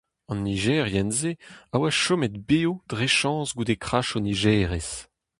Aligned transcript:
An 0.31 0.39
nijerien-se 0.45 1.31
a 1.75 1.77
oa 1.79 1.91
chomet 2.01 2.35
bev 2.47 2.71
dre 2.89 3.05
chañs 3.17 3.49
goude 3.55 3.75
krach 3.85 4.11
o 4.17 4.19
nijerez. 4.21 4.89